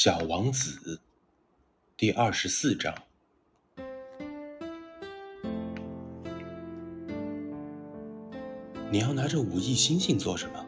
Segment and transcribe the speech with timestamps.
[0.00, 1.00] 小王子
[1.96, 2.94] 第二十四章。
[8.92, 10.64] 你要拿着五亿星星做什么？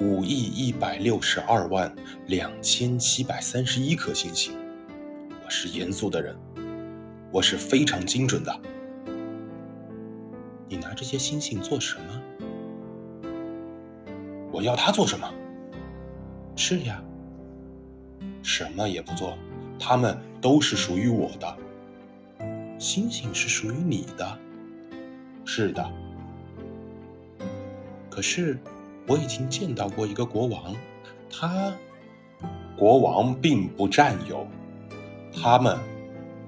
[0.00, 1.94] 五亿一百六十二万
[2.28, 4.56] 两千七百三十一颗星星。
[5.44, 6.34] 我是严肃的人，
[7.30, 8.60] 我是非常精准的。
[10.66, 12.22] 你拿这些星星做什么？
[14.50, 15.30] 我要它做什么？
[16.56, 17.02] 是呀，
[18.42, 19.36] 什么也不做，
[19.78, 21.56] 它们都是属于我的。
[22.78, 24.38] 星星是属于你的，
[25.44, 25.88] 是的。
[28.10, 28.58] 可是
[29.06, 30.74] 我已经见到过一个国王，
[31.30, 31.72] 他
[32.76, 34.46] 国王并不占有，
[35.32, 35.78] 他们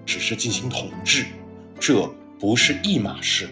[0.06, 1.27] 只是进行统治，
[1.79, 3.48] 这不是一码事。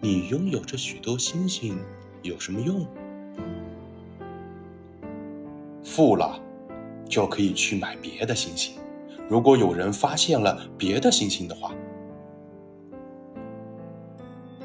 [0.00, 1.78] 你拥有着许多星星
[2.22, 2.84] 有什么用？
[5.98, 6.40] 富了，
[7.08, 8.76] 就可以去买别的星星。
[9.28, 11.74] 如果有人发现了别的星星的话，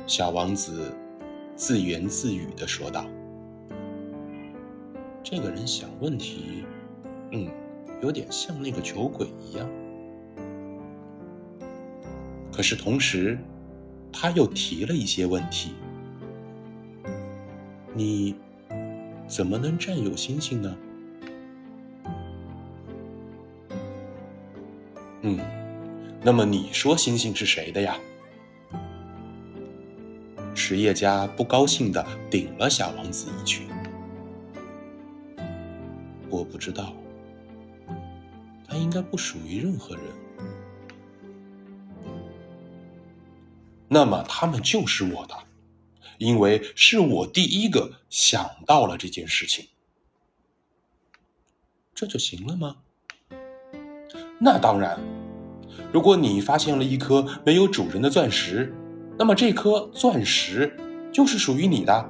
[0.05, 0.95] 小王子
[1.55, 3.03] 自言自语的说道
[5.25, 6.65] ：“这个人想问题，
[7.31, 7.49] 嗯，
[8.03, 9.67] 有点像那个酒鬼一样。
[12.51, 13.39] 可是同时，
[14.11, 15.73] 他又提了一些问题。
[17.95, 18.35] 你
[19.27, 20.77] 怎么能占有星星呢？”
[25.25, 25.39] 嗯，
[26.21, 27.97] 那么你说星星是谁的呀？
[30.53, 33.65] 实业家不高兴的顶了小王子一拳。
[36.29, 36.93] 我不知道，
[38.67, 40.03] 他应该不属于任何人。
[43.87, 45.35] 那么他们就是我的，
[46.17, 49.67] 因为是我第一个想到了这件事情。
[51.95, 52.75] 这就行了吗？
[54.39, 54.99] 那当然，
[55.91, 58.73] 如果你发现了一颗没有主人的钻石，
[59.17, 60.75] 那么这颗钻石
[61.11, 62.09] 就是属于你的。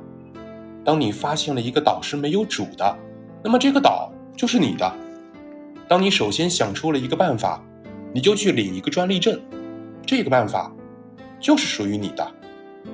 [0.85, 2.97] 当你发现了一个岛是没有主的，
[3.43, 4.93] 那么这个岛就是你的。
[5.87, 7.63] 当你首先想出了一个办法，
[8.13, 9.39] 你就去领一个专利证，
[10.05, 10.73] 这个办法
[11.39, 12.31] 就是属于你的。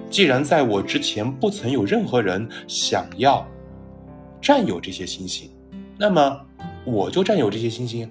[0.09, 3.47] 既然在我之前不曾有任何人想要
[4.41, 5.49] 占有这些星星，
[5.97, 6.39] 那么
[6.83, 8.09] 我就占有这些星星。